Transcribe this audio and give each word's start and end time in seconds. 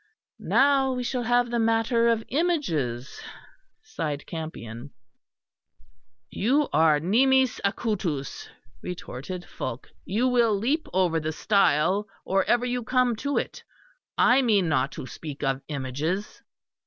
"Now 0.39 0.93
we 0.93 1.03
shall 1.03 1.21
have 1.21 1.51
the 1.51 1.59
matter 1.59 2.07
of 2.07 2.23
images," 2.29 3.21
sighed 3.83 4.25
Campion. 4.25 4.89
"You 6.31 6.69
are 6.73 6.99
nimis 6.99 7.61
acutus," 7.63 8.49
retorted 8.81 9.45
Fulke, 9.45 9.91
"you 10.03 10.27
will 10.27 10.55
leap 10.57 10.87
over 10.91 11.19
the 11.19 11.31
stile 11.31 12.07
or 12.25 12.43
ever 12.45 12.65
you 12.65 12.81
come 12.83 13.15
to 13.17 13.37
it. 13.37 13.61
I 14.17 14.41
mean 14.41 14.67
not 14.67 14.91
to 14.93 15.05
speak 15.05 15.43
of 15.43 15.61
images." 15.67 16.41